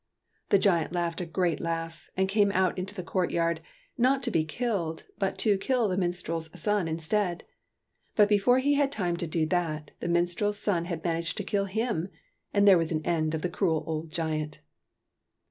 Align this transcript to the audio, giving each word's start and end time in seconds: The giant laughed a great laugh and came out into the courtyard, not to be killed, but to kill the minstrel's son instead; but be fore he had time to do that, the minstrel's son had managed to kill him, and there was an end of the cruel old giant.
The 0.49 0.57
giant 0.57 0.91
laughed 0.93 1.21
a 1.21 1.27
great 1.27 1.59
laugh 1.59 2.09
and 2.17 2.27
came 2.27 2.51
out 2.53 2.75
into 2.75 2.95
the 2.95 3.03
courtyard, 3.03 3.61
not 3.99 4.23
to 4.23 4.31
be 4.31 4.43
killed, 4.43 5.03
but 5.19 5.37
to 5.37 5.59
kill 5.59 5.87
the 5.87 5.95
minstrel's 5.95 6.49
son 6.59 6.87
instead; 6.87 7.43
but 8.15 8.27
be 8.27 8.39
fore 8.39 8.57
he 8.57 8.73
had 8.73 8.91
time 8.91 9.15
to 9.17 9.27
do 9.27 9.45
that, 9.45 9.91
the 9.99 10.09
minstrel's 10.09 10.57
son 10.57 10.85
had 10.85 11.03
managed 11.03 11.37
to 11.37 11.43
kill 11.43 11.65
him, 11.65 12.09
and 12.51 12.67
there 12.67 12.79
was 12.79 12.91
an 12.91 13.05
end 13.05 13.35
of 13.35 13.43
the 13.43 13.47
cruel 13.49 13.83
old 13.85 14.11
giant. 14.11 14.61